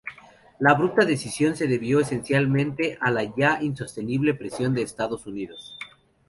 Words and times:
La 0.57 0.71
abrupta 0.71 1.05
decisión 1.05 1.55
se 1.55 1.67
debió 1.67 1.99
esencialmente 1.99 2.97
a 2.99 3.11
la 3.11 3.23
ya 3.35 3.61
insostenible 3.61 4.33
presión 4.33 4.73
de 4.73 4.81
Estados 4.81 5.27
Unidos. 5.27 5.77